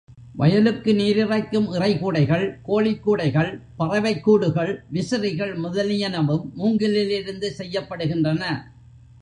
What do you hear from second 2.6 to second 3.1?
கோழிக்